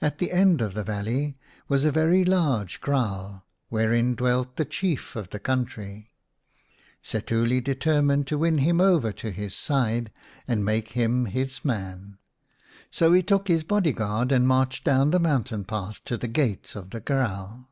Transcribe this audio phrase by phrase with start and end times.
[0.00, 5.16] At the end of the valley was a very large kraal wherein dwelt the Chief
[5.16, 6.12] of the country.
[7.02, 10.12] Setuli determined to win him over to his side
[10.46, 12.18] and make him his man.
[12.88, 16.90] So he took his bodyguard and marched down the mountain paths to the gate of
[16.90, 17.68] the kraal.